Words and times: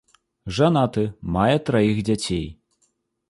Жанаты, 0.59 1.03
мае 1.37 1.57
траіх 1.69 1.97
дзяцей. 2.09 2.45